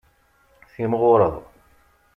Timɣureḍ. 0.73 1.35